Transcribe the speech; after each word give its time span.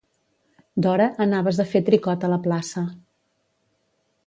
D'hora, 0.85 1.05
anaves 1.25 1.61
a 1.63 1.67
fer 1.75 1.83
tricot 1.91 2.27
a 2.29 2.33
la 2.33 2.41
plaça. 2.49 2.85